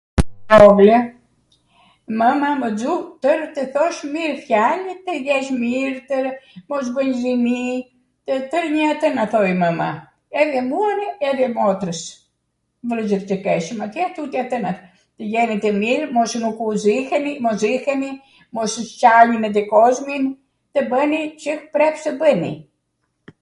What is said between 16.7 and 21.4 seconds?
ziheni, mos ziheni, mos shani me tw kozmin, tw bwni